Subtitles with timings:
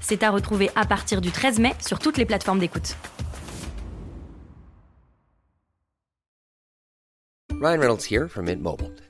[0.00, 2.96] C'est à retrouver à partir du 13 mai sur toutes les plateformes d'écoute.
[7.60, 8.90] Ryan Reynolds here from Mint Mobile.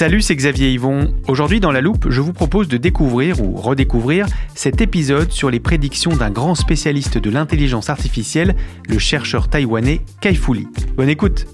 [0.00, 1.14] Salut, c'est Xavier Yvon.
[1.28, 5.60] Aujourd'hui dans la loupe, je vous propose de découvrir ou redécouvrir cet épisode sur les
[5.60, 8.56] prédictions d'un grand spécialiste de l'intelligence artificielle,
[8.88, 10.68] le chercheur taïwanais Kai-Fu Lee.
[10.96, 11.44] Bonne écoute.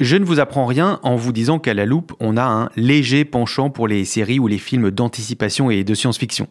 [0.00, 3.26] Je ne vous apprends rien en vous disant qu'à la loupe, on a un léger
[3.26, 6.48] penchant pour les séries ou les films d'anticipation et de science-fiction.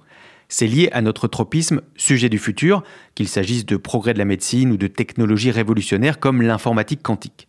[0.48, 2.84] C'est lié à notre tropisme sujet du futur,
[3.16, 7.48] qu'il s'agisse de progrès de la médecine ou de technologies révolutionnaires comme l'informatique quantique.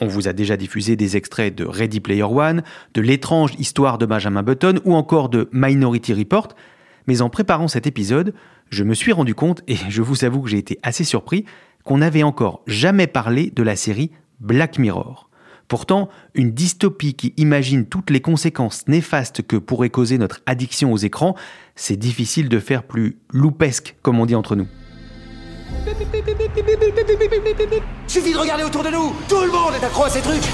[0.00, 2.62] On vous a déjà diffusé des extraits de Ready Player One,
[2.94, 6.48] de l'étrange histoire de Benjamin Button ou encore de Minority Report,
[7.06, 8.34] mais en préparant cet épisode,
[8.70, 11.44] je me suis rendu compte, et je vous avoue que j'ai été assez surpris,
[11.84, 15.30] qu'on n'avait encore jamais parlé de la série Black Mirror.
[15.68, 20.98] Pourtant, une dystopie qui imagine toutes les conséquences néfastes que pourrait causer notre addiction aux
[20.98, 21.36] écrans,
[21.74, 24.66] c'est difficile de faire plus loupesque, comme on dit entre nous.
[28.06, 30.48] Suffit de regarder autour de nous Tout le monde est accro à ces trucs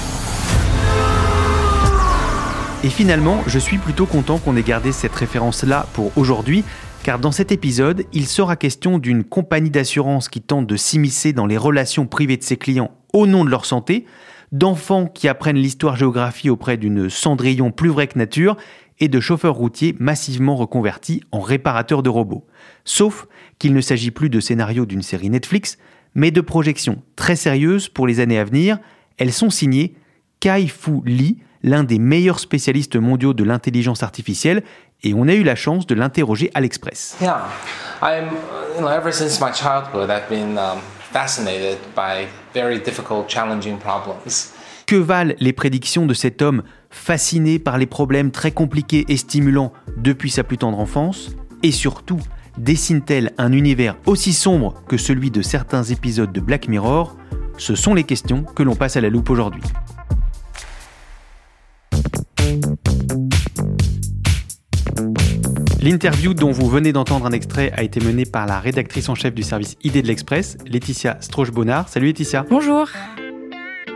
[2.83, 6.63] Et finalement, je suis plutôt content qu'on ait gardé cette référence-là pour aujourd'hui,
[7.03, 11.45] car dans cet épisode, il sera question d'une compagnie d'assurance qui tente de s'immiscer dans
[11.45, 14.05] les relations privées de ses clients au nom de leur santé,
[14.51, 18.55] d'enfants qui apprennent l'histoire-géographie auprès d'une cendrillon plus vraie que nature,
[19.01, 22.45] et de chauffeurs routiers massivement reconvertis en réparateurs de robots.
[22.85, 23.27] Sauf
[23.61, 25.77] qu'il ne s'agit plus de scénarios d'une série Netflix,
[26.15, 28.79] mais de projections très sérieuses pour les années à venir.
[29.19, 29.93] Elles sont signées
[30.39, 34.63] Kai-Fu Lee, l'un des meilleurs spécialistes mondiaux de l'intelligence artificielle,
[35.03, 37.17] et on a eu la chance de l'interroger à l'Express.
[37.21, 37.45] Yeah,
[38.01, 38.29] I'm.
[38.75, 40.79] You know, ever since my childhood, I've been um,
[41.11, 44.53] fascinated by very difficult, challenging problems.
[44.87, 49.71] Que valent les prédictions de cet homme fasciné par les problèmes très compliqués et stimulants
[49.97, 51.35] depuis sa plus tendre enfance?
[51.61, 52.19] Et surtout,
[52.57, 57.15] dessine-t-elle un univers aussi sombre que celui de certains épisodes de Black Mirror?
[57.57, 59.63] Ce sont les questions que l'on passe à la loupe aujourd'hui.
[65.81, 69.33] L'interview dont vous venez d'entendre un extrait a été menée par la rédactrice en chef
[69.33, 71.89] du service ID de l'Express, Laetitia Strauch-Bonnard.
[71.89, 72.45] Salut Laetitia.
[72.49, 72.87] Bonjour.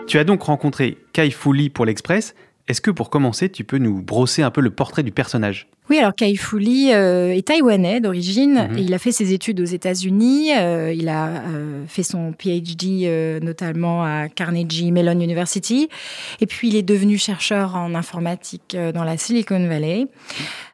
[0.07, 2.33] Tu as donc rencontré Kai Lee pour l'Express.
[2.67, 5.67] Est-ce que pour commencer, tu peux nous brosser un peu le portrait du personnage?
[5.87, 8.67] Oui, alors Kai Fu Lee euh, est taïwanais d'origine.
[8.71, 8.77] Mhm.
[8.77, 10.49] et Il a fait ses études aux États-Unis.
[10.57, 15.87] euh, il a euh, fait son PhD euh, notamment à Carnegie Mellon University.
[16.41, 20.07] Et puis il est devenu chercheur en informatique euh, dans la Silicon Valley.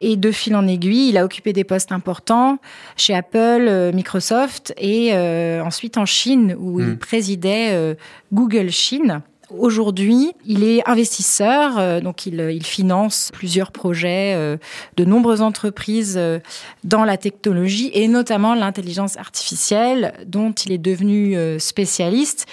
[0.00, 2.58] Et de fil en aiguille, il a occupé des postes importants
[2.96, 3.36] chez Apple,
[3.68, 6.88] euh, Microsoft et euh, ensuite en Chine où Mhm.
[6.92, 7.94] il présidait euh,
[8.32, 9.20] Google Chine.
[9.58, 14.56] Aujourd'hui, il est investisseur, euh, donc il, il finance plusieurs projets euh,
[14.96, 16.38] de nombreuses entreprises euh,
[16.84, 22.46] dans la technologie et notamment l'intelligence artificielle dont il est devenu euh, spécialiste.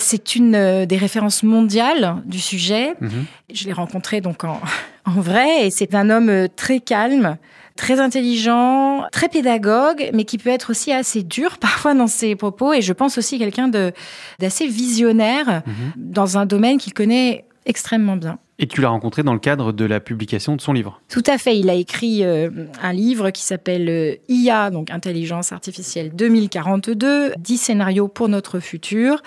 [0.00, 2.94] C'est une euh, des références mondiales du sujet.
[3.00, 3.26] Mhm.
[3.52, 4.60] Je l'ai rencontré donc en,
[5.04, 7.36] en vrai et c'est un homme euh, très calme,
[7.76, 12.72] très intelligent, très pédagogue, mais qui peut être aussi assez dur parfois dans ses propos.
[12.72, 13.92] Et je pense aussi quelqu'un de
[14.38, 15.92] d'assez visionnaire Mhm.
[15.96, 18.38] dans un domaine qu'il connaît extrêmement bien.
[18.58, 21.00] Et tu l'as rencontré dans le cadre de la publication de son livre.
[21.08, 21.58] Tout à fait.
[21.58, 22.50] Il a écrit euh,
[22.82, 29.22] un livre qui s'appelle euh, IA, donc Intelligence artificielle 2042, 10 scénarios pour notre futur,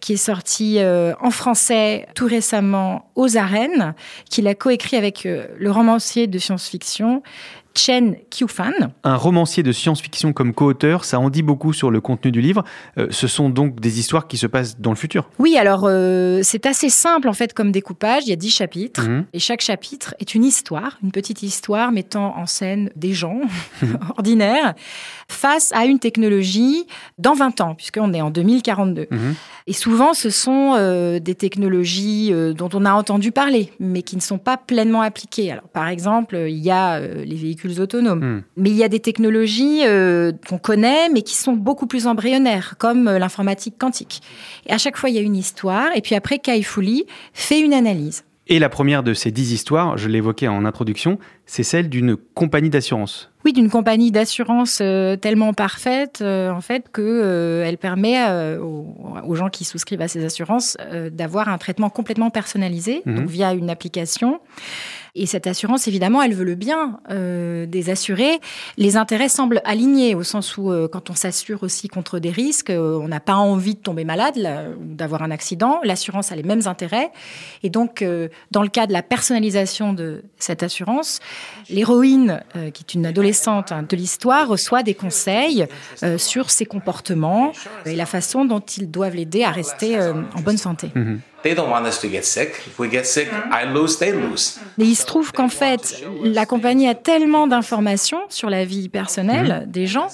[0.00, 3.94] qui est sorti euh, en français tout récemment aux arènes,
[4.28, 7.22] qu'il a coécrit avec le romancier de science-fiction
[7.76, 8.72] Chen Qiufan.
[9.04, 12.64] Un romancier de science-fiction comme co-auteur, ça en dit beaucoup sur le contenu du livre.
[12.98, 15.28] Euh, ce sont donc des histoires qui se passent dans le futur.
[15.38, 18.22] Oui, alors euh, c'est assez simple en fait comme découpage.
[18.26, 19.26] Il y a dix chapitres Mhm.
[19.32, 23.40] et chaque chapitre est une histoire, une petite histoire mettant en scène des gens
[24.16, 24.74] ordinaires
[25.28, 26.86] face à une technologie
[27.18, 29.06] dans 20 ans, puisqu'on est en 2042.
[29.10, 29.34] Mhm.
[29.66, 34.20] Et souvent, ce sont euh, des technologies dont on a entendu parler, mais qui ne
[34.20, 35.50] sont pas pleinement appliquées.
[35.50, 38.42] Alors, par exemple, il y a les véhicules autonomes, Mhm.
[38.56, 42.74] mais il y a des technologies euh, qu'on connaît, mais qui sont beaucoup plus embryonnaires,
[42.78, 44.22] comme euh, l'informatique quantique.
[44.66, 46.62] Et à chaque fois, il y a une histoire, et puis après, Kai
[47.32, 48.24] fait une analyse.
[48.48, 52.70] Et la première de ces dix histoires, je l'évoquais en introduction, c'est celle d'une compagnie
[52.70, 53.28] d'assurance.
[53.44, 58.16] Oui, d'une compagnie d'assurance euh, tellement parfaite, euh, en fait, que euh, elle permet
[58.58, 58.86] aux,
[59.26, 60.76] aux gens qui souscrivent à ces assurances
[61.10, 63.16] d'avoir un traitement complètement personnalisé, Mhm.
[63.16, 64.38] donc via une application.
[65.18, 68.38] Et cette assurance, évidemment, elle veut le bien euh, des assurés.
[68.76, 72.68] Les intérêts semblent alignés, au sens où, euh, quand on s'assure aussi contre des risques,
[72.68, 75.80] euh, on n'a pas envie de tomber malade ou d'avoir un accident.
[75.84, 77.10] L'assurance a les mêmes intérêts.
[77.62, 78.04] Et donc,
[78.50, 81.20] dans le cas de la personnalisation de cette assurance,
[81.70, 82.42] l'héroïne,
[82.74, 85.66] qui est une adolescente hein, de l'histoire, reçoit des conseils
[86.18, 87.52] sur ses comportements
[87.86, 90.90] et la façon dont ils doivent l'aider à rester en bonne santé.
[90.92, 92.62] They don't want us to get sick.
[92.66, 94.58] If we get sick, I lose, they lose.
[94.78, 99.64] Et il se trouve qu'en fait, la compagnie a tellement d'informations sur la vie personnelle
[99.68, 100.08] des gens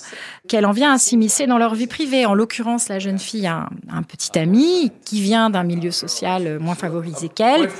[0.49, 2.27] qu'elle en vient à s'immiscer dans leur vie privée.
[2.27, 6.59] En l'occurrence, la jeune fille a un, un petit ami qui vient d'un milieu social
[6.59, 7.71] moins favorisé qu'elle.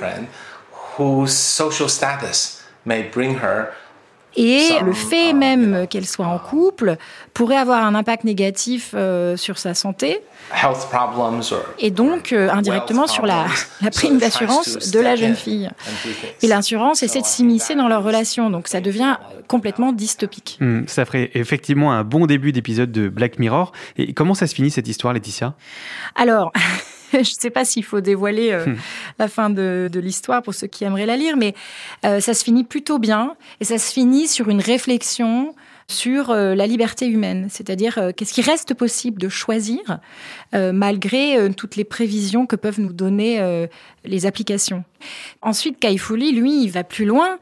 [1.27, 3.73] Social status may bring her
[4.35, 6.97] Et le fait même qu'elle soit en couple
[7.33, 10.21] pourrait avoir un impact négatif euh, sur sa santé
[10.53, 13.45] health problems or et donc euh, indirectement sur la,
[13.81, 15.69] la prime d'assurance de la jeune fille.
[16.41, 20.57] Et l'assurance essaie de s'immiscer dans leur relation, donc ça devient complètement dystopique.
[20.59, 23.71] Hmm, ça ferait effectivement un bon début d'épisode de Black Mirror.
[23.97, 25.53] Et comment ça se finit cette histoire, Laetitia?
[26.15, 26.51] Alors,
[27.17, 28.65] je ne sais pas s'il faut dévoiler euh,
[29.19, 31.53] la fin de, de l'histoire pour ceux qui aimeraient la lire, mais
[32.05, 35.53] euh, ça se finit plutôt bien et ça se finit sur une réflexion
[35.87, 39.99] sur euh, la liberté humaine, c'est-à-dire euh, qu'est-ce qui reste possible de choisir
[40.53, 43.67] euh, malgré toutes les prévisions que peuvent nous donner
[44.05, 44.83] les applications.
[45.41, 47.37] Ensuite, Kai Fu Lee, lui, il va plus loin.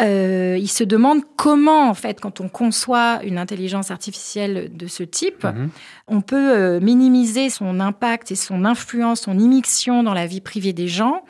[0.00, 5.02] Euh, il se demande comment, en fait, quand on conçoit une intelligence artificielle de ce
[5.02, 5.46] type,
[6.08, 10.72] on peut euh, minimiser son impact et son influence, son immixtion dans la vie privée
[10.72, 11.22] des gens,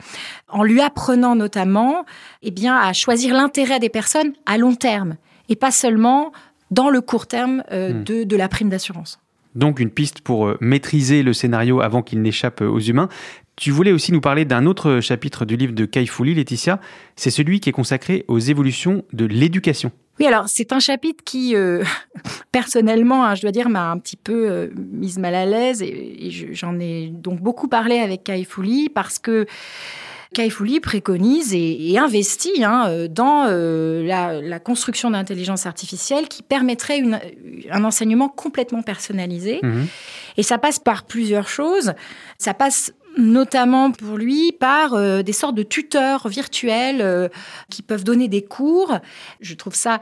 [0.49, 2.05] en lui apprenant notamment
[2.41, 5.15] eh bien, à choisir l'intérêt des personnes à long terme,
[5.49, 6.31] et pas seulement
[6.71, 8.03] dans le court terme euh, Hmm.
[8.03, 9.19] de, de la prime d'assurance.
[9.55, 13.09] Donc une piste pour euh, maîtriser le scénario avant qu'il n'échappe euh, aux humains.
[13.55, 16.79] Tu voulais aussi nous parler d'un autre chapitre du livre de Kai Fu Lee, Laetitia.
[17.15, 19.91] C'est celui qui est consacré aux évolutions de l'éducation.
[20.19, 21.83] Oui, alors c'est un chapitre qui, euh,
[22.51, 26.27] personnellement, hein, je dois dire, m'a un petit peu euh, mise mal à l'aise et,
[26.27, 29.45] et je- j'en ai donc beaucoup parlé avec Kai Fu Lee parce que
[30.33, 35.65] Kai Fu Lee préconise et, et investit hein, euh, dans euh, la, la construction d'intelligence
[35.65, 37.19] artificielle qui permettrait une-
[37.71, 39.59] un enseignement complètement personnalisé.
[39.63, 39.87] Mhm.
[40.37, 41.93] Et ça passe par plusieurs choses.
[42.37, 47.27] Ça passe notamment pour lui par euh, des sortes de tuteurs virtuels euh,
[47.69, 48.97] qui peuvent donner des cours.
[49.41, 49.99] Je trouve ça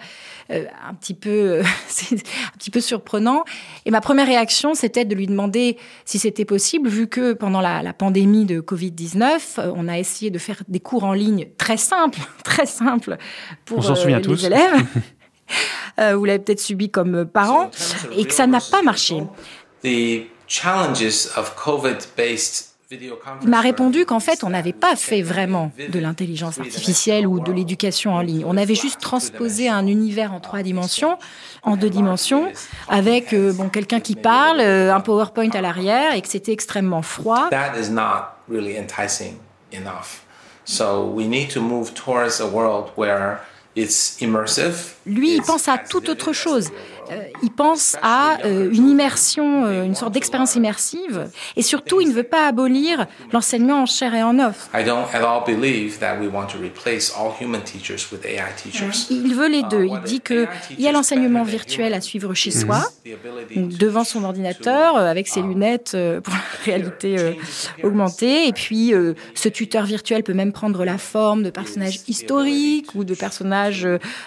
[0.51, 1.63] euh, un petit peu euh,
[2.11, 3.43] un petit peu surprenant.
[3.85, 7.81] Et ma première réaction, c'était de lui demander si c'était possible, vu que pendant la,
[7.81, 11.77] la pandémie de Covid-19, euh, on a essayé de faire des cours en ligne très
[11.77, 13.17] simples, très simples
[13.65, 14.43] pour euh, les tous.
[14.45, 14.83] élèves.
[15.99, 17.69] Euh, vous l'avez peut-être subi comme parents,
[18.17, 19.23] et que ça n'a pas marché.
[19.83, 22.74] the challenges of COVID-based
[23.41, 27.51] Il m'a répondu qu'en fait, on n'avait pas fait vraiment de l'intelligence artificielle ou de
[27.51, 28.43] l'éducation en ligne.
[28.45, 31.17] On avait juste transposé un univers en trois dimensions,
[31.63, 32.51] en deux dimensions,
[32.87, 37.01] avec euh, bon quelqu'un qui parle, euh, un PowerPoint à l'arrière, et que c'était extrêmement
[37.01, 37.49] froid.
[37.49, 39.37] That is not really enticing
[39.71, 40.25] enough.
[40.65, 43.39] So we need to move towards a world where
[43.75, 44.95] it's immersive.
[45.05, 46.71] Lui, il pense à toute autre chose.
[47.11, 51.29] Euh, il pense à euh, une immersion, euh, une sorte d'expérience immersive.
[51.55, 54.55] Et surtout, il ne veut pas abolir l'enseignement en chair et en os.
[54.73, 58.53] I don't at all believe that we want to replace all human teachers with AI
[58.55, 59.07] teachers.
[59.09, 59.85] Il veut les deux.
[59.85, 60.47] Il dit qu'il
[60.77, 62.83] y a l'enseignement virtuel à suivre chez soi,
[63.55, 67.37] devant son ordinateur, avec ses lunettes pour la réalité
[67.83, 68.47] augmentée.
[68.47, 68.93] Et puis,
[69.33, 73.83] ce tuteur virtuel peut même prendre la forme de personnages historiques ou de personnages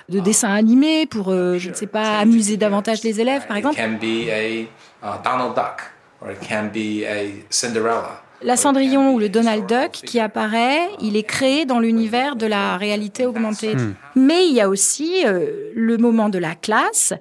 [0.08, 3.76] de dessins animés pour, je ne sais pas, amuser davantage les élèves, par It exemple.
[3.76, 4.62] can be a
[5.02, 5.82] uh, Donald Duck
[6.20, 8.22] or it can be a Cinderella.
[8.40, 12.76] La Cendrillon ou le Donald Duck qui apparaît, il est créé dans l'univers de la
[12.76, 13.74] réalité augmentée.
[14.14, 17.14] Mais il y a aussi euh, le moment de la classe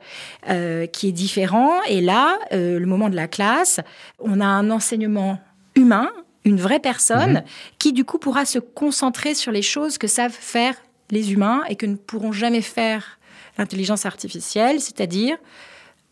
[0.48, 1.72] euh, qui est différent.
[1.88, 3.80] Et là, euh, le moment de la classe,
[4.20, 5.40] on a un enseignement
[5.74, 6.12] humain,
[6.46, 7.44] une vraie personne,
[7.80, 10.76] qui du coup pourra se concentrer sur les choses que savent faire
[11.10, 13.17] les humains et que ne pourront jamais faire
[13.58, 15.38] l'intelligence artificielle, c'est-à-dire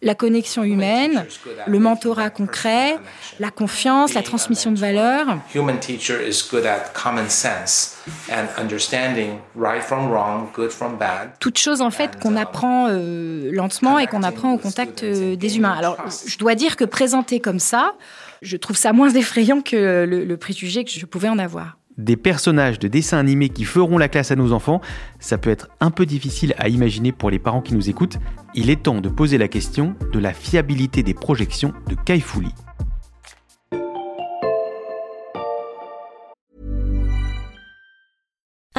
[0.01, 1.25] la connexion humaine,
[1.67, 2.97] le mentorat concret,
[3.39, 5.39] la confiance, la transmission de valeurs.
[5.55, 7.97] Human teacher is good at common sense
[8.29, 11.31] and understanding right from wrong, good from bad.
[11.39, 15.57] Toutes choses en fait qu'on apprend euh, lentement et qu'on apprend au contact euh, des
[15.57, 15.75] humains.
[15.77, 15.97] Alors,
[16.27, 17.95] je dois dire que présenté comme ça,
[18.41, 21.77] je trouve ça moins effrayant que le, le préjugé que je pouvais en avoir.
[21.97, 24.81] Des personnages de dessins animés qui feront la classe à nos enfants,
[25.19, 28.17] ça peut être un peu difficile à imaginer pour les parents qui nous écoutent.
[28.53, 32.19] Il est temps de poser la question de la fiabilité des projections de Kai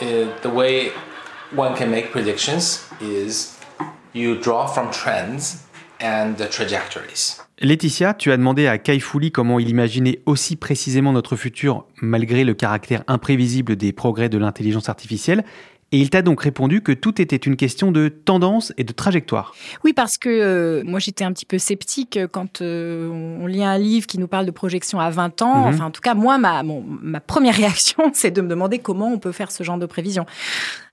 [0.00, 0.92] Uh, the way
[1.54, 3.58] one can make predictions is
[4.14, 5.64] you draw from trends
[6.00, 7.38] and the trajectories.
[7.60, 12.44] Laetitia, tu as demandé à Kai Lee comment il imaginait aussi précisément notre futur malgré
[12.44, 15.44] le caractère imprévisible des progrès de l'intelligence artificielle.
[15.92, 19.54] Et il t'a donc répondu que tout était une question de tendance et de trajectoire.
[19.84, 23.76] Oui, parce que euh, moi j'étais un petit peu sceptique quand euh, on lit un
[23.76, 25.62] livre qui nous parle de projection à 20 ans.
[25.66, 25.74] Mhm.
[25.74, 29.12] Enfin, en tout cas, moi, ma, mon- ma première réaction, c'est de me demander comment
[29.12, 30.26] on peut faire ce genre de prévision.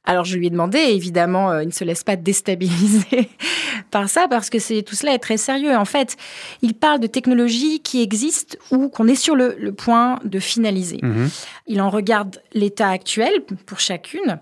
[0.08, 3.30] Alors je lui ai demandé, évidemment, euh, il ne se laisse pas déstabiliser
[3.92, 5.76] par ça, parce que c'est tout cela est très sérieux.
[5.76, 6.16] En fait,
[6.62, 11.00] il parle de technologies qui existent ou qu'on est sur le, le point de finaliser.
[11.04, 11.30] Mhm.
[11.68, 14.40] Il en regarde l'état actuel pour chacune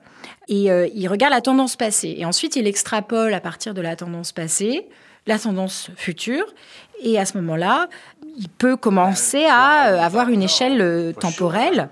[0.48, 2.14] et euh, il regarde la tendance passée.
[2.16, 4.88] Et ensuite, il extrapole à partir de la tendance passée
[5.28, 6.46] la tendance future.
[7.02, 7.90] Et à ce moment-là,
[8.38, 11.90] il peut commencer à euh, avoir une échelle temporelle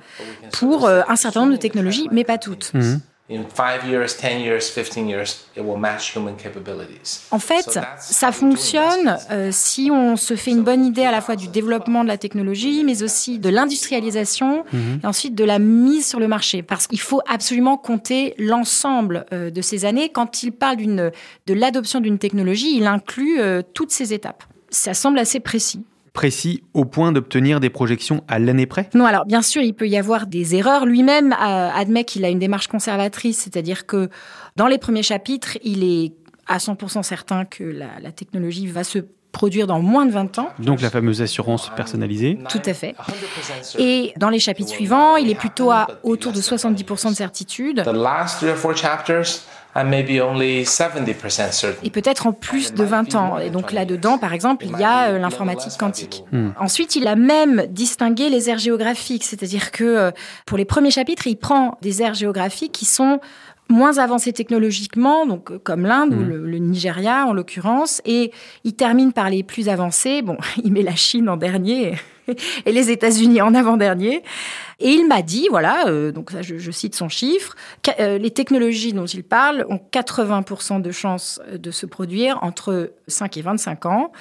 [0.52, 2.72] pour un certain nombre de technologies, mais pas toutes.
[2.76, 3.02] Mhm.
[3.30, 7.22] In five years, 10 years, 15 years, it will match human capabilities.
[7.32, 11.38] En fait, ça fonctionne euh, si on se fait une bonne idée à la fois
[11.38, 16.20] du développement de la technologie, mais aussi de l'industrialisation et ensuite de la mise sur
[16.20, 16.64] le marché.
[16.64, 20.10] Parce qu'il faut absolument compter l'ensemble euh, de ces années.
[20.10, 24.44] Quand il parle de l'adoption d'une technologie, il inclut euh, toutes ces étapes.
[24.70, 25.86] Ça semble assez précis.
[26.14, 28.90] Précis au point d'obtenir des projections à l'année près?
[28.94, 30.86] Non, alors bien sûr, il peut y avoir des erreurs.
[30.86, 34.10] Lui-même euh, admet qu'il a une démarche conservatrice, c'est-à-dire que
[34.56, 36.14] dans les premiers chapitres, il est
[36.48, 39.00] à 100% certain que la, la technologie va se
[39.34, 40.50] produire dans moins de 20 ans.
[40.60, 42.38] Donc la fameuse assurance personnalisée.
[42.48, 42.92] Tout à fait.
[42.92, 43.84] 100% certain.
[43.84, 47.84] Et dans les chapitres suivants, il est plutôt à autour de 70% de certitude.
[49.76, 51.80] The last three or four chapters, I may be only 70% certain.
[51.84, 53.40] Et peut-être en plus de 20 ans.
[53.40, 56.24] Et donc là-dedans, par exemple, il y a euh, l'informatique quantique.
[56.60, 59.24] Ensuite, il a même distingué les aires géographiques.
[59.24, 60.12] C'est-à-dire que euh,
[60.46, 63.20] pour les premiers chapitres, il prend des aires géographiques qui sont
[63.70, 68.32] moins avancées technologiquement, donc euh, comme l'Inde ou le, le Nigeria en l'occurrence, et
[68.66, 70.22] il termine par les plus avancées.
[70.22, 71.96] Bon, il met la Chine en dernier
[72.66, 74.24] et les États-Unis en avant-dernier.
[74.80, 77.56] Et il m'a dit, voilà, euh, donc ça, je, je cite son chiffre,
[78.00, 83.38] euh, les technologies dont il parle ont 80% de chances de se produire entre 5
[83.38, 84.12] et 25 ans.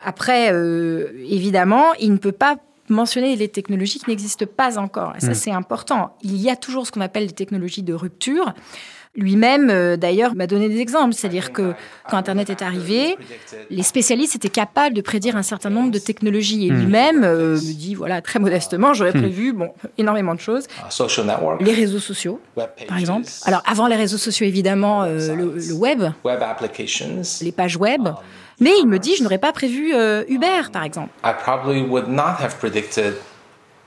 [0.00, 2.56] Après, euh, évidemment, il ne peut pas
[2.88, 5.14] mentionner les technologies qui n'existent pas encore.
[5.16, 5.34] Et ça, Mm.
[5.34, 6.16] c'est important.
[6.22, 8.54] Il y a toujours ce qu'on appelle des technologies de rupture.
[9.16, 11.14] Lui-même, euh, d'ailleurs, m'a donné des exemples.
[11.14, 11.72] C'est-à-dire que
[12.10, 13.16] quand Internet est arrivé,
[13.70, 16.66] les spécialistes étaient capables de prédire un certain nombre de technologies.
[16.66, 16.76] Et Hmm.
[16.80, 19.20] lui-même euh, me dit, voilà, très modestement, j'aurais Hmm.
[19.22, 20.66] prévu bon, énormément de choses.
[20.90, 23.26] social network, Les réseaux sociaux, web par exemple.
[23.44, 26.02] Alors, avant les réseaux sociaux, évidemment, euh, le, le web,
[27.42, 28.08] les pages web.
[28.60, 31.10] Mais il me dit, je n'aurais pas prévu euh, Uber, par exemple.
[31.24, 33.14] I probably would not have predicted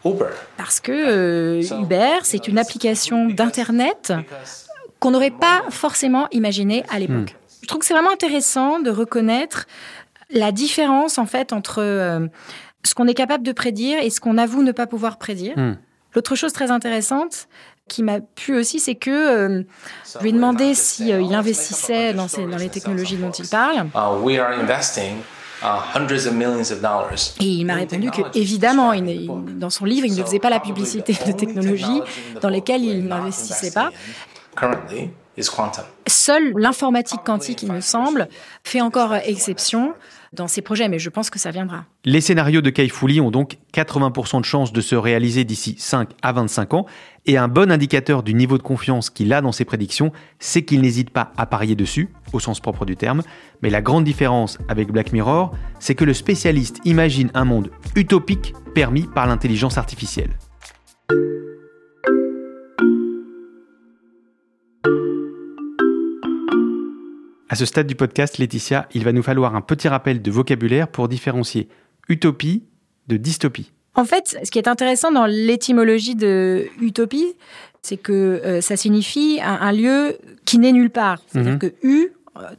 [0.05, 0.27] Uber.
[0.57, 4.13] Parce que euh, Uber, c'est une application d'Internet
[4.99, 7.35] qu'on n'aurait pas forcément imaginé à l'époque.
[7.61, 9.65] Je trouve que c'est vraiment intéressant de reconnaître
[10.31, 12.27] la différence, en fait, entre euh,
[12.83, 15.57] ce qu'on est capable de prédire et ce qu'on avoue ne pas pouvoir prédire.
[15.57, 15.75] Hmm.
[16.15, 17.47] L'autre chose très intéressante
[17.87, 19.63] qui m'a plu aussi, c'est que euh,
[20.13, 23.47] je lui ai demandé si euh, il investissait dans, ces- dans les technologies dont il
[23.47, 23.87] parle.
[24.23, 25.17] We are investing
[25.63, 25.65] uh,
[25.95, 27.33] hundreds of millions of dollars.
[27.39, 30.51] Et il m'a répondu que, évidemment, il, il- dans son livre, il ne faisait pas
[30.51, 32.01] la publicité de technologies
[32.41, 33.89] dans lesquelles il n'investissait pas.
[34.59, 35.85] Currently is quantum.
[36.07, 38.27] Seule l'informatique quantique, il me semble,
[38.63, 39.93] fait encore exception
[40.33, 41.85] dans ses projets, mais je pense que ça viendra.
[42.03, 46.33] Les scénarios de Kaifouli ont donc 80% de chances de se réaliser d'ici 5 à
[46.33, 46.85] 25 ans,
[47.25, 50.81] et un bon indicateur du niveau de confiance qu'il a dans ses prédictions, c'est qu'il
[50.81, 53.21] n'hésite pas à parier dessus, au sens propre du terme.
[53.61, 58.53] Mais la grande différence avec Black Mirror, c'est que le spécialiste imagine un monde utopique
[58.75, 60.31] permis par l'intelligence artificielle.
[67.49, 70.87] À ce stade du podcast, Laetitia, il va nous falloir un petit rappel de vocabulaire
[70.87, 71.67] pour différencier
[72.07, 72.63] utopie
[73.07, 73.71] de dystopie.
[73.95, 77.33] En fait, ce qui est intéressant dans l'étymologie de utopie,
[77.81, 81.19] c'est que euh, ça signifie un, un lieu qui n'est nulle part.
[81.27, 81.59] C'est-à-dire Mhm.
[81.59, 82.09] que u,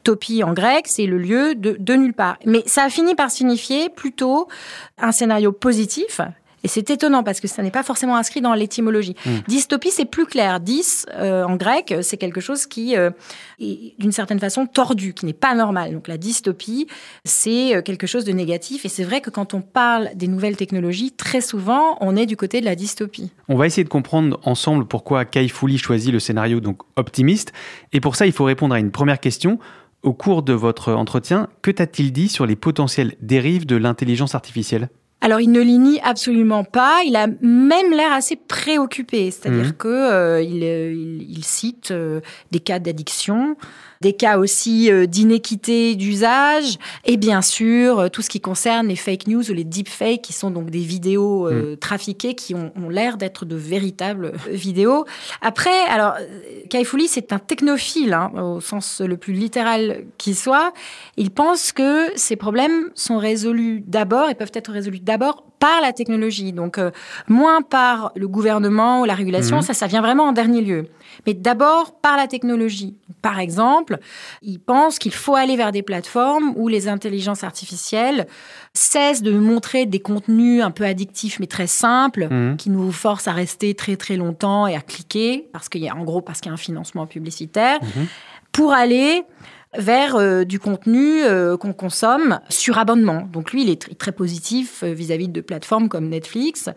[0.03, 2.37] topie en grec, c'est le lieu de, de nulle part.
[2.45, 4.49] Mais ça a fini par signifier plutôt
[4.99, 6.21] un scénario positif.
[6.63, 9.17] Et c'est étonnant parce que ça n'est pas forcément inscrit dans l'étymologie.
[9.49, 10.61] Dystopie, c'est plus clair.
[10.61, 13.11] Dys, euh, en grec, c'est quelque chose qui euh,
[13.59, 15.93] est d'une certaine façon tordu, qui n'est pas normal.
[15.93, 16.87] Donc la dystopie,
[17.25, 18.85] c'est euh, quelque chose de négatif.
[18.85, 22.37] Et c'est vrai que quand on parle des nouvelles technologies, très souvent, on est du
[22.37, 23.31] côté de la dystopie.
[23.49, 27.53] On va essayer de comprendre ensemble pourquoi Kai Fouli choisit le scénario donc optimiste.
[27.93, 29.59] Et pour ça, il faut répondre à une première question.
[30.03, 34.89] Au cours de votre entretien, que t'a-t-il dit sur les potentielles dérives de l'intelligence artificielle?
[35.23, 37.01] Alors, il ne les nie absolument pas.
[37.05, 39.31] Il a même l'air assez préoccupé.
[39.31, 39.73] C'est-à-dire Mhm.
[39.73, 42.21] que euh, il, euh, il- il cite euh,
[42.53, 43.57] des cas d'addiction,
[44.01, 48.97] des cas aussi euh, d'inéquité d'usage, et bien sûr euh, tout ce qui concerne les
[48.97, 52.89] fake news ou les deepfakes, qui sont donc des vidéos euh, trafiquées qui ont, ont
[52.89, 55.05] l'air d'être de véritables euh, vidéos.
[55.43, 56.15] Après, alors,
[56.71, 60.73] Kai Fu Lee, c'est un technophile, hein, au sens le plus littéral qui soit.
[61.19, 65.93] Il pense que ces problèmes sont résolus d'abord et peuvent être résolus d'abord par la
[65.93, 66.53] technologie.
[66.53, 66.91] Donc, euh,
[67.29, 69.63] moins par le gouvernement ou la régulation, Mhm.
[69.63, 70.89] ça, ça vient vraiment en dernier lieu.
[71.27, 72.97] Mais d'abord par la technologie.
[73.23, 73.99] Par exemple,
[74.43, 78.27] il pense qu'il faut aller vers des plateformes où les intelligences artificielles
[78.73, 82.57] cessent de montrer des contenus un peu addictifs mais très simples, Mhm.
[82.57, 85.95] qui nous forcent à rester très très longtemps et à cliquer, parce qu'il y a
[85.95, 87.79] en gros parce qu'il y a un financement publicitaire,
[88.53, 89.23] pour aller
[89.79, 93.29] vers euh, du contenu euh, qu'on consomme sur abonnement.
[93.33, 96.69] Donc lui, il est tr- très positif euh, vis-à-vis de plateformes comme Netflix.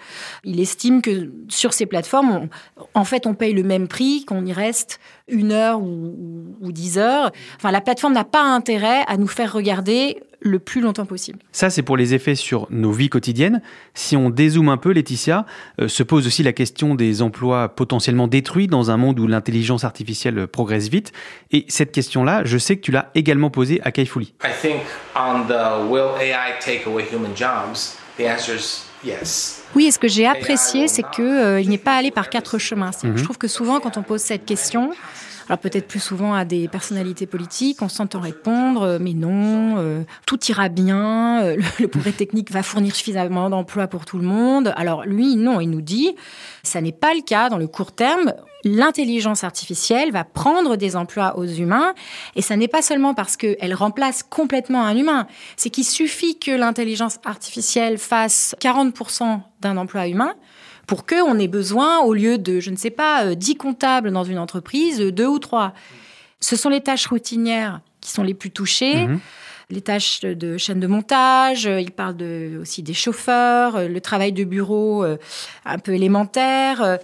[0.44, 2.50] Il estime que sur ces plateformes,
[2.94, 6.98] en fait, on paye le même prix, qu'on y reste une heure ou- ou dix
[7.00, 7.32] heures.
[7.56, 11.40] Enfin, la plateforme n'a pas intérêt à nous faire regarder le plus longtemps possible.
[11.52, 13.62] Ça, c'est pour les effets sur nos vies quotidiennes.
[13.94, 15.46] Si on dézoome un peu, Laetitia,
[15.82, 19.84] euh, se pose aussi la question des emplois potentiellement détruits dans un monde où l'intelligence
[19.84, 21.14] artificielle progresse vite.
[21.52, 24.34] Et cette question-là, je sais que tu l'as également posée à Kai Fouli.
[24.44, 24.82] I think
[25.16, 29.64] on the will AI take away human jobs, the answer is yes.
[29.76, 32.92] Oui, et ce que j'ai apprécié, c'est que euh, n'est pas allé par quatre chemins.
[33.16, 34.92] Je trouve que souvent, quand on pose cette question,
[35.48, 40.04] alors peut-être plus souvent à des personnalités politiques, on s'entend répondre, euh, mais non, euh,
[40.26, 44.26] tout ira bien, euh, le, le progrès technique va fournir suffisamment d'emplois pour tout le
[44.26, 44.74] monde.
[44.76, 46.16] Alors lui, non, il nous dit,
[46.64, 48.34] ça n'est pas le cas dans le court terme.
[48.66, 51.94] L'intelligence artificielle va prendre des emplois aux humains,
[52.36, 55.28] et ça n'est pas seulement parce qu'elle remplace complètement un humain,
[55.58, 60.34] c'est qu'il suffit que l'intelligence artificielle fasse 40% d'un emploi humain
[60.88, 64.24] pour qu'on ait besoin, au lieu de, je ne sais pas, euh, 10 comptables dans
[64.24, 65.74] une entreprise, euh, deux ou trois.
[66.40, 69.08] Ce sont les tâches routinières qui sont les plus touchées.
[69.08, 69.20] Mhm.
[69.70, 74.02] Les tâches de chaîne de montage, euh, il parle de, aussi des chauffeurs, euh, le
[74.02, 75.18] travail de bureau euh,
[75.66, 76.82] un peu élémentaire.
[76.82, 76.98] euh.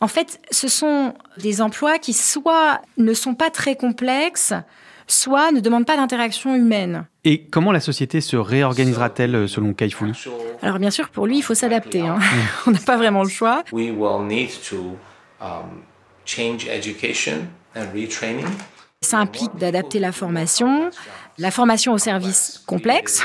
[0.00, 4.52] En fait, ce sont des emplois qui soit ne sont pas très complexes,
[5.06, 7.06] soit ne demandent pas d'interaction humaine.
[7.24, 10.12] Et comment la société se réorganisera-t-elle euh, selon Kai Fouli
[10.62, 12.00] Alors bien sûr, pour lui, il faut s'adapter.
[12.00, 12.18] hein.
[12.66, 13.64] On n'a pas vraiment le choix.
[13.72, 14.96] We will need to
[15.40, 15.82] um,
[16.24, 18.46] change education and retraining.
[19.02, 20.88] Ça implique d'adapter la formation,
[21.38, 23.22] la formation aux services complexes,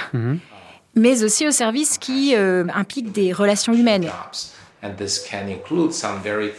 [0.95, 4.09] mais aussi aux services qui euh, impliquent des relations humaines.
[4.83, 6.49] And this can include some very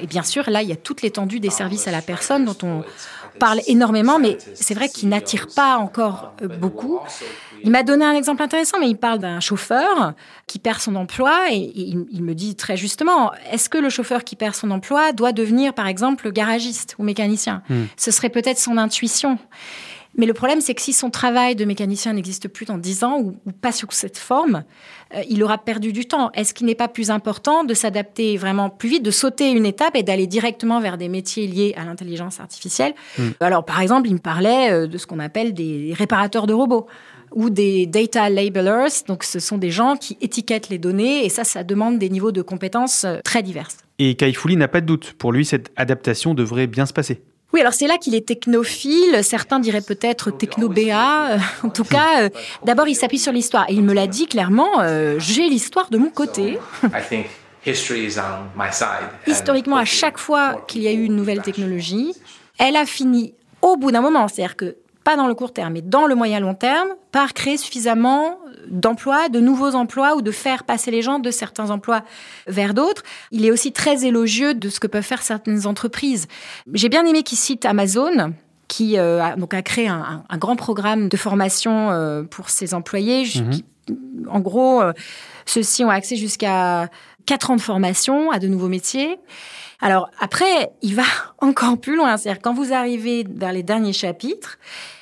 [0.00, 2.56] Et bien sûr, là, il y a toute l'étendue des services à la personne dont
[2.62, 2.84] on
[3.38, 6.98] parle énormément, mais c'est vrai qu'ils n'attirent pas encore euh, beaucoup.
[7.62, 10.14] Il m'a donné un exemple intéressant, mais il parle d'un chauffeur
[10.46, 14.24] qui perd son emploi et il, il me dit très justement, est-ce que le chauffeur
[14.24, 17.62] qui perd son emploi doit devenir, par exemple, garagiste ou mécanicien?
[17.96, 19.38] Ce serait peut-être son intuition.
[20.18, 23.20] Mais le problème, c'est que si son travail de mécanicien n'existe plus dans 10 ans
[23.20, 24.64] ou, ou pas sous cette forme,
[25.14, 26.30] euh, il aura perdu du temps.
[26.32, 29.94] Est-ce qu'il n'est pas plus important de s'adapter vraiment plus vite, de sauter une étape
[29.94, 32.94] et d'aller directement vers des métiers liés à l'intelligence artificielle
[33.40, 36.88] Alors, par exemple, il me parlait euh, de ce qu'on appelle des réparateurs de robots
[37.32, 39.04] ou des data labelers.
[39.06, 42.32] Donc, ce sont des gens qui étiquettent les données et ça, ça demande des niveaux
[42.32, 43.78] de compétences euh, très diverses.
[44.00, 45.14] Et Kai Fu Lee n'a pas de doute.
[45.18, 47.22] Pour lui, cette adaptation devrait bien se passer.
[47.52, 49.22] Oui, alors c'est là qu'il est technophile.
[49.22, 51.30] Certains diraient peut-être techno-BA.
[51.32, 52.28] Euh, En tout cas, euh,
[52.64, 53.64] d'abord, il s'appuie sur l'histoire.
[53.68, 56.58] Et il me l'a dit clairement, euh, j'ai l'histoire de mon côté.
[56.84, 57.26] I think
[57.64, 59.08] history is on my side.
[59.26, 62.14] And Historiquement, à chaque fois qu'il y a eu une nouvelle technologie,
[62.58, 65.80] elle a fini au bout d'un moment, c'est-à-dire que pas dans le court terme, mais
[65.80, 70.64] dans le moyen long terme, par créer suffisamment d'emplois, de nouveaux emplois ou de faire
[70.64, 72.02] passer les gens de certains emplois
[72.46, 73.02] vers d'autres.
[73.30, 76.26] Il est aussi très élogieux de ce que peuvent faire certaines entreprises.
[76.74, 78.32] J'ai bien aimé qu'il cite Amazon
[78.68, 83.24] qui euh, a, donc a créé un, grand programme de formation euh, pour ses employés.
[83.24, 83.64] qui-
[84.28, 84.92] en gros, euh,
[85.46, 86.90] ceux-ci ont accès jusqu'à
[87.26, 89.18] 4 ans de formation à de nouveaux métiers.
[89.80, 91.04] Alors après, il va
[91.40, 92.16] encore plus loin.
[92.16, 94.58] C'est-à-dire quand vous arrivez vers les derniers chapitres,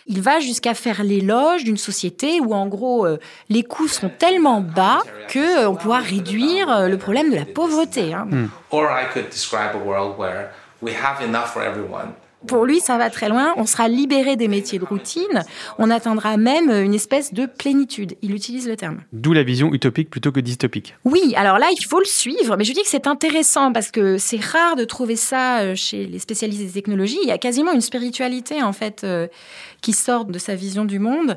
[0.06, 4.60] il va jusqu'à faire l'éloge d'une société où en gros euh, les coûts sont tellement
[4.60, 8.14] bas que euh, on pourra réduire euh, le problème de la pauvreté.
[8.14, 8.26] hein.
[8.70, 10.50] Or I could describe a world where
[10.82, 12.12] we have enough for everyone.
[12.46, 13.54] Pour lui, ça va très loin.
[13.56, 15.42] On sera libéré des métiers de routine.
[15.78, 18.14] On atteindra même une espèce de plénitude.
[18.22, 18.98] Il utilise le terme.
[19.12, 20.94] D'où la vision utopique plutôt que dystopique.
[21.04, 22.56] Oui, alors là, il faut le suivre.
[22.56, 26.20] Mais je dis que c'est intéressant parce que c'est rare de trouver ça chez les
[26.20, 27.18] spécialistes des technologies.
[27.22, 29.26] Il y a quasiment une spiritualité, en fait, euh,
[29.92, 31.36] qui de sa vision du monde.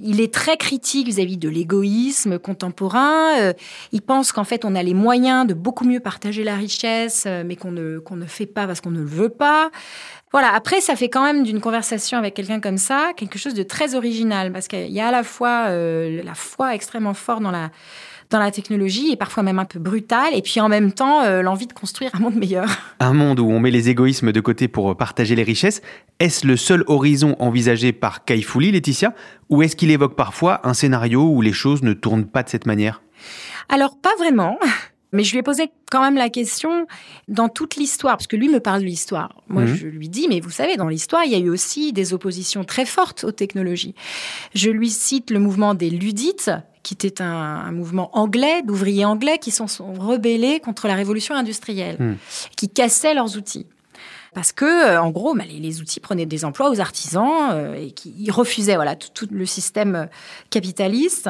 [0.00, 3.38] Il est très critique vis-à-vis de l'égoïsme contemporain.
[3.38, 3.52] Euh,
[3.92, 7.42] il pense qu'en fait, on a les moyens de beaucoup mieux partager la richesse, euh,
[7.46, 9.70] mais qu'on ne, ne fait pas parce qu'on ne le veut pas.
[10.32, 13.62] Voilà, après, ça fait quand même d'une conversation avec quelqu'un comme ça quelque chose de
[13.62, 17.50] très original, parce qu'il y a à la fois euh, la foi extrêmement forte dans
[17.50, 17.70] la,
[18.30, 21.42] dans la technologie, et parfois même un peu brutale, et puis en même temps, euh,
[21.42, 22.68] l'envie de construire un monde meilleur.
[23.00, 25.82] Un monde où on met les égoïsmes de côté pour partager les richesses,
[26.18, 29.14] est-ce le seul horizon envisagé par Kai Fu Lee, Laetitia
[29.50, 32.66] Ou est-ce qu'il évoque parfois un scénario où les choses ne tournent pas de cette
[32.66, 33.02] manière?
[33.68, 34.58] Alors, pas vraiment.
[35.12, 36.86] Mais je lui ai posé quand même la question
[37.28, 39.40] dans toute l'histoire, parce que lui me parle de l'histoire.
[39.48, 39.74] Moi, Mhm.
[39.74, 42.64] je lui dis, mais vous savez, dans l'histoire, il y a eu aussi des oppositions
[42.64, 43.94] très fortes aux technologies.
[44.54, 46.50] Je lui cite le mouvement des Ludites,
[46.86, 51.34] qui était un, un mouvement anglais, d'ouvriers anglais, qui sont, sont rebellés contre la révolution
[51.34, 52.16] industrielle, Mhm.
[52.56, 53.66] qui cassaient leurs outils.
[54.34, 57.74] Parce que, euh, en gros, bah, les, les outils prenaient des emplois aux artisans euh,
[57.74, 60.06] et qui ils refusaient voilà, tout, tout le système euh,
[60.50, 61.28] capitaliste.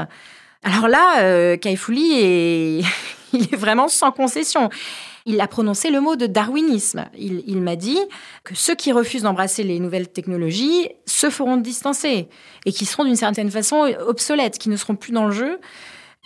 [0.62, 2.82] Alors là, euh, Kai Fu Lee est,
[3.32, 4.68] il est vraiment sans concession.
[5.26, 7.06] Il a prononcé le mot de darwinisme.
[7.18, 7.98] Il, il m'a dit
[8.44, 12.28] que ceux qui refusent d'embrasser les nouvelles technologies se feront distancer
[12.64, 15.58] et qui seront d'une certaine façon obsolètes, qui ne seront plus dans le jeu.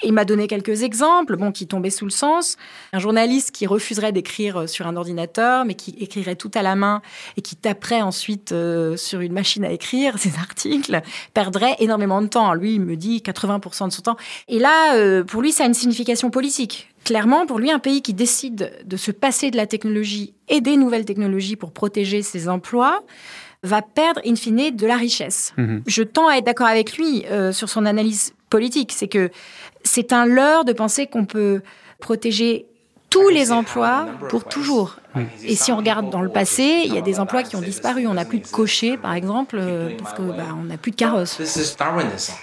[0.03, 2.57] Il m'a donné quelques exemples, bon, qui tombaient sous le sens.
[2.93, 7.03] Un journaliste qui refuserait d'écrire sur un ordinateur, mais qui écrirait tout à la main
[7.37, 11.01] et qui taperait ensuite euh, sur une machine à écrire ses articles,
[11.35, 12.55] perdrait énormément de temps.
[12.55, 14.17] Lui, il me dit 80% de son temps.
[14.49, 16.89] Et là, euh, pour lui, ça a une signification politique.
[17.05, 20.77] Clairement, pour lui, un pays qui décide de se passer de la technologie et des
[20.77, 23.03] nouvelles technologies pour protéger ses emplois,
[23.63, 25.53] va perdre in fine de la richesse.
[25.57, 25.83] Mhm.
[25.87, 28.93] Je tends à être d'accord avec lui euh, sur son analyse politique.
[28.93, 29.31] C'est que
[29.83, 31.61] c'est un leurre de penser qu'on peut
[32.01, 32.67] protéger
[33.11, 34.97] tous les emplois pour toujours.
[35.43, 38.07] Et si on regarde dans le passé, il y a des emplois qui ont disparu.
[38.07, 40.97] On n'a plus de cocher, par exemple, euh, parce que bah, on n'a plus de
[40.97, 41.37] carrosse.
[41.37, 42.35] This is Darwinism.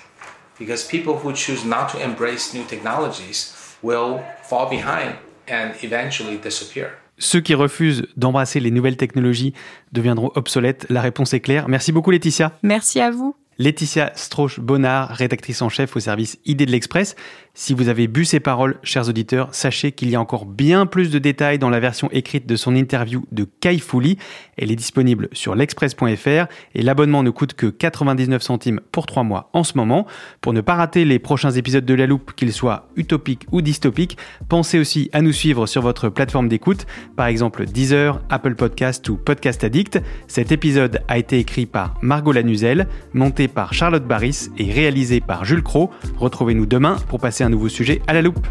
[0.60, 5.16] Because people who choose not to embrace new technologies will fall behind
[5.50, 6.90] and eventually disappear.
[7.20, 9.54] Ceux qui refusent d'embrasser les nouvelles technologies
[9.92, 10.86] deviendront obsolètes.
[10.90, 11.68] La réponse est claire.
[11.68, 12.52] Merci beaucoup, Laetitia.
[12.62, 13.36] Merci à vous.
[13.60, 17.16] Laetitia Strauch-Bonnard, rédactrice en chef au service Idées de l'Express.
[17.54, 21.10] Si vous avez bu ces paroles, chers auditeurs, sachez qu'il y a encore bien plus
[21.10, 24.20] de détails dans la version écrite de son interview de Kai Fouli.
[24.58, 29.50] Elle est disponible sur l'express.fr et l'abonnement ne coûte que 99 centimes pour 3 mois
[29.54, 30.06] en ce moment.
[30.40, 34.18] Pour ne pas rater les prochains épisodes de La Loupe, qu'ils soient utopiques ou dystopiques,
[34.50, 39.18] pensez aussi à nous suivre sur votre plateforme d'écoute, par exemple Deezer, Apple Podcast ou
[39.18, 40.00] Podcast Addict.
[40.28, 45.46] Cet épisode a été écrit par Margot Lanuzel, monté par Charlotte Barris et réalisé par
[45.46, 45.92] Jules Cro.
[46.18, 48.46] Retrouvez-nous demain pour passer un nouveau sujet à la loupe.